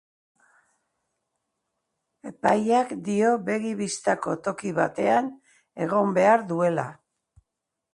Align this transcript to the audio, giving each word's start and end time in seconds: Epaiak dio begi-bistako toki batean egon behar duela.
Epaiak 2.31 2.95
dio 3.11 3.31
begi-bistako 3.51 4.37
toki 4.49 4.75
batean 4.83 5.33
egon 5.87 6.21
behar 6.21 6.53
duela. 6.55 6.93